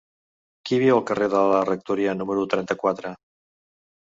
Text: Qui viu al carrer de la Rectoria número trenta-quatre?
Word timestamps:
Qui 0.69 0.79
viu 0.83 0.95
al 0.95 1.03
carrer 1.09 1.27
de 1.33 1.41
la 1.51 1.59
Rectoria 1.69 2.15
número 2.23 2.49
trenta-quatre? 2.55 3.13